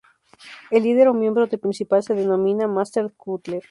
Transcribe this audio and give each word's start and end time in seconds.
El 0.71 0.81
líder 0.81 1.07
o 1.09 1.13
miembro 1.13 1.45
de 1.45 1.59
principal 1.59 2.01
se 2.01 2.15
denomina 2.15 2.67
Master 2.67 3.13
Cutler. 3.15 3.59